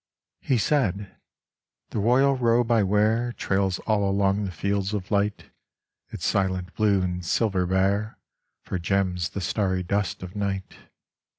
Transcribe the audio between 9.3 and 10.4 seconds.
starry dust of